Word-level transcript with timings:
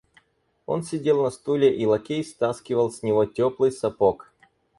Он 0.65 0.81
сидел 0.81 1.21
на 1.21 1.29
стуле, 1.29 1.77
и 1.77 1.85
лакей 1.85 2.23
стаскивал 2.23 2.89
с 2.91 3.03
него 3.03 3.27
теплый 3.27 3.71
сапог. 3.71 4.33